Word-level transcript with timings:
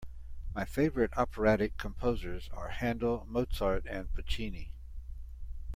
My 0.55 0.65
favourite 0.65 1.15
operatic 1.15 1.77
composers 1.77 2.49
are 2.53 2.69
Handel, 2.69 3.23
Mozart 3.29 3.85
and 3.85 4.11
Puccini 4.11 4.73